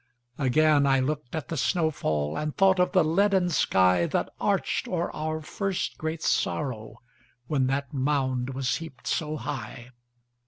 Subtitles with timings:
[0.39, 5.15] Again I looked at the snow fall, And thought of the leaden skyThat arched o'er
[5.15, 6.95] our first great sorrow,
[7.45, 9.91] When that mound was heaped so high.